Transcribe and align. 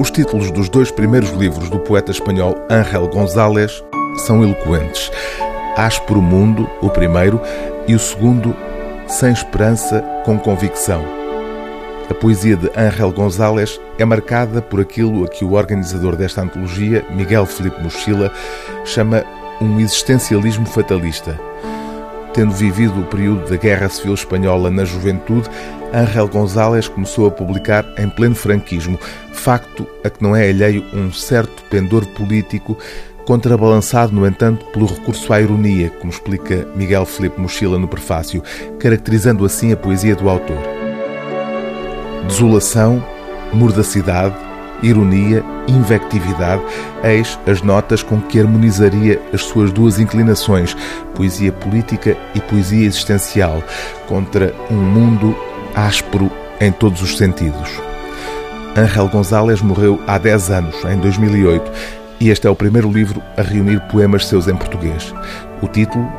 Os 0.00 0.10
títulos 0.10 0.50
dos 0.50 0.70
dois 0.70 0.90
primeiros 0.90 1.28
livros 1.32 1.68
do 1.68 1.78
poeta 1.78 2.10
espanhol 2.10 2.56
Ángel 2.70 3.06
González 3.08 3.84
são 4.16 4.42
eloquentes. 4.42 5.12
Áspero 5.76 6.22
Mundo, 6.22 6.66
o 6.80 6.88
primeiro, 6.88 7.38
e 7.86 7.94
o 7.94 7.98
segundo, 7.98 8.56
Sem 9.06 9.30
Esperança, 9.30 10.02
com 10.24 10.38
Convicção. 10.38 11.04
A 12.08 12.14
poesia 12.14 12.56
de 12.56 12.70
Ángel 12.74 13.12
González 13.12 13.78
é 13.98 14.04
marcada 14.06 14.62
por 14.62 14.80
aquilo 14.80 15.22
a 15.22 15.28
que 15.28 15.44
o 15.44 15.52
organizador 15.52 16.16
desta 16.16 16.40
antologia, 16.40 17.04
Miguel 17.10 17.44
Felipe 17.44 17.82
Mochila, 17.82 18.32
chama 18.86 19.22
um 19.60 19.78
existencialismo 19.80 20.64
fatalista. 20.64 21.38
Tendo 22.32 22.52
vivido 22.52 23.00
o 23.00 23.06
período 23.06 23.48
da 23.48 23.56
Guerra 23.56 23.88
Civil 23.88 24.14
Espanhola 24.14 24.70
na 24.70 24.84
juventude, 24.84 25.48
Ángel 25.92 26.28
González 26.28 26.86
começou 26.86 27.26
a 27.26 27.30
publicar 27.30 27.84
em 27.98 28.08
pleno 28.08 28.34
franquismo, 28.34 28.98
facto 29.32 29.86
a 30.04 30.10
que 30.10 30.22
não 30.22 30.36
é 30.36 30.48
alheio 30.48 30.84
um 30.92 31.12
certo 31.12 31.62
pendor 31.64 32.06
político, 32.06 32.78
contrabalançado, 33.24 34.12
no 34.12 34.26
entanto, 34.26 34.64
pelo 34.66 34.86
recurso 34.86 35.32
à 35.32 35.40
ironia, 35.40 35.90
como 35.90 36.12
explica 36.12 36.66
Miguel 36.74 37.04
Felipe 37.04 37.40
Mochila 37.40 37.78
no 37.78 37.88
prefácio, 37.88 38.42
caracterizando 38.78 39.44
assim 39.44 39.72
a 39.72 39.76
poesia 39.76 40.14
do 40.14 40.28
autor. 40.28 40.58
Desolação, 42.26 43.04
mordacidade, 43.52 44.34
ironia, 44.82 45.44
invectividade, 45.68 46.62
eis 47.02 47.38
as 47.46 47.62
notas 47.62 48.02
com 48.02 48.20
que 48.20 48.40
harmonizaria 48.40 49.20
as 49.32 49.42
suas 49.42 49.72
duas 49.72 49.98
inclinações, 49.98 50.76
poesia 51.14 51.52
política 51.52 52.16
e 52.34 52.40
poesia 52.40 52.86
existencial, 52.86 53.62
contra 54.06 54.54
um 54.70 54.76
mundo 54.76 55.36
áspero 55.74 56.30
em 56.60 56.70
todos 56.72 57.02
os 57.02 57.16
sentidos. 57.16 57.70
Ángel 58.76 59.08
González 59.08 59.60
morreu 59.60 60.00
há 60.06 60.16
10 60.18 60.50
anos, 60.50 60.84
em 60.84 60.96
2008, 60.98 61.70
e 62.20 62.28
este 62.28 62.46
é 62.46 62.50
o 62.50 62.54
primeiro 62.54 62.90
livro 62.90 63.22
a 63.36 63.42
reunir 63.42 63.80
poemas 63.90 64.26
seus 64.26 64.46
em 64.46 64.54
português. 64.54 65.14
O 65.62 65.66
título, 65.66 66.10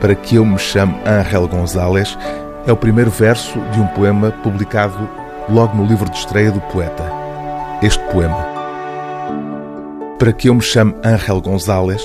Para 0.00 0.14
que 0.14 0.36
eu 0.36 0.46
me 0.46 0.58
chame 0.58 0.94
Ángel 1.04 1.46
González, 1.46 2.16
é 2.66 2.72
o 2.72 2.76
primeiro 2.76 3.10
verso 3.10 3.60
de 3.72 3.80
um 3.80 3.86
poema 3.88 4.30
publicado 4.42 5.08
logo 5.48 5.76
no 5.76 5.84
livro 5.84 6.08
de 6.08 6.16
estreia 6.16 6.50
do 6.50 6.60
poeta. 6.60 7.19
Este 7.82 8.04
poema. 8.12 8.46
Para 10.18 10.34
que 10.34 10.50
eu 10.50 10.54
me 10.54 10.60
chame 10.60 10.94
Ángel 11.02 11.40
González, 11.40 12.02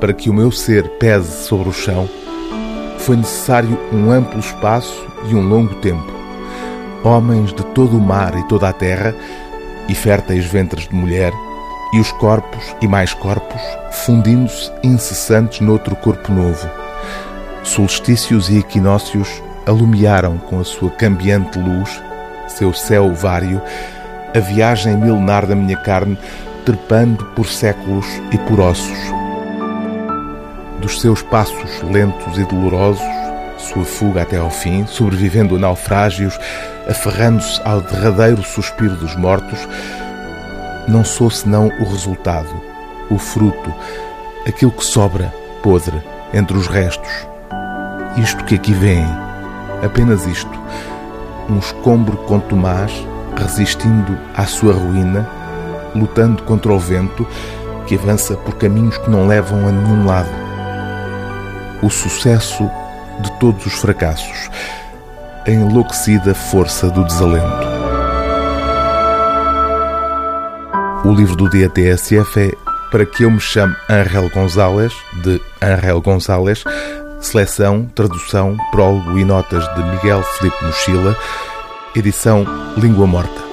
para 0.00 0.12
que 0.12 0.28
o 0.28 0.34
meu 0.34 0.50
ser 0.50 0.82
pese 0.98 1.44
sobre 1.44 1.68
o 1.68 1.72
chão, 1.72 2.08
foi 2.98 3.16
necessário 3.16 3.78
um 3.92 4.10
amplo 4.10 4.40
espaço 4.40 5.06
e 5.30 5.34
um 5.36 5.48
longo 5.48 5.76
tempo. 5.76 6.12
Homens 7.04 7.52
de 7.52 7.64
todo 7.66 7.96
o 7.96 8.00
mar 8.00 8.36
e 8.36 8.42
toda 8.48 8.68
a 8.68 8.72
terra, 8.72 9.14
e 9.88 9.94
férteis 9.94 10.44
ventres 10.44 10.88
de 10.88 10.94
mulher, 10.96 11.32
e 11.92 12.00
os 12.00 12.10
corpos 12.10 12.74
e 12.80 12.88
mais 12.88 13.14
corpos, 13.14 13.62
fundindo-se 14.04 14.72
incessantes 14.82 15.60
noutro 15.60 15.94
corpo 15.94 16.32
novo. 16.32 16.68
Solstícios 17.62 18.50
e 18.50 18.58
equinócios 18.58 19.40
alumiaram 19.66 20.36
com 20.36 20.58
a 20.58 20.64
sua 20.64 20.90
cambiante 20.90 21.60
luz, 21.60 22.02
seu 22.48 22.72
céu 22.72 23.14
vário, 23.14 23.62
a 24.34 24.40
viagem 24.40 24.96
milenar 24.96 25.46
da 25.46 25.54
minha 25.54 25.76
carne, 25.76 26.18
trepando 26.64 27.24
por 27.36 27.46
séculos 27.46 28.06
e 28.30 28.38
por 28.38 28.60
ossos. 28.60 28.98
Dos 30.80 31.00
seus 31.00 31.22
passos 31.22 31.82
lentos 31.82 32.38
e 32.38 32.44
dolorosos, 32.44 33.02
sua 33.58 33.84
fuga 33.84 34.22
até 34.22 34.38
ao 34.38 34.50
fim, 34.50 34.86
sobrevivendo 34.86 35.56
a 35.56 35.58
naufrágios, 35.58 36.38
aferrando-se 36.88 37.60
ao 37.64 37.80
derradeiro 37.80 38.42
suspiro 38.42 38.96
dos 38.96 39.14
mortos, 39.16 39.58
não 40.88 41.04
sou 41.04 41.30
senão 41.30 41.68
o 41.80 41.84
resultado, 41.84 42.50
o 43.10 43.18
fruto, 43.18 43.72
aquilo 44.46 44.72
que 44.72 44.84
sobra, 44.84 45.32
podre, 45.62 46.02
entre 46.34 46.56
os 46.56 46.66
restos. 46.66 47.12
Isto 48.16 48.44
que 48.44 48.56
aqui 48.56 48.72
vem, 48.72 49.06
apenas 49.84 50.26
isto, 50.26 50.60
um 51.48 51.58
escombro 51.58 52.16
contumaz, 52.18 52.92
resistindo 53.36 54.18
à 54.34 54.44
sua 54.44 54.72
ruína, 54.72 55.28
lutando 55.94 56.42
contra 56.42 56.72
o 56.72 56.78
vento 56.78 57.26
que 57.86 57.94
avança 57.94 58.36
por 58.36 58.54
caminhos 58.54 58.96
que 58.98 59.10
não 59.10 59.26
levam 59.26 59.68
a 59.68 59.72
nenhum 59.72 60.06
lado. 60.06 60.30
O 61.82 61.90
sucesso 61.90 62.70
de 63.20 63.32
todos 63.38 63.66
os 63.66 63.74
fracassos, 63.74 64.50
a 65.46 65.50
enlouquecida 65.50 66.34
força 66.34 66.88
do 66.90 67.04
desalento. 67.04 67.72
O 71.04 71.12
livro 71.12 71.34
do 71.34 71.50
dia 71.50 71.68
TSF 71.68 72.40
é 72.40 72.52
Para 72.90 73.04
que 73.04 73.24
eu 73.24 73.30
me 73.30 73.40
chame 73.40 73.74
Angel 73.90 74.30
González, 74.30 74.92
de 75.22 75.40
Angel 75.60 76.00
González, 76.00 76.62
seleção, 77.20 77.90
tradução, 77.94 78.56
prólogo 78.70 79.18
e 79.18 79.24
notas 79.24 79.64
de 79.74 79.82
Miguel 79.82 80.22
Felipe 80.22 80.64
Mochila, 80.64 81.16
edição 81.94 82.44
Língua 82.76 83.06
Morta. 83.06 83.51